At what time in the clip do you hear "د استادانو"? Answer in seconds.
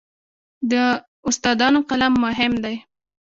0.71-1.79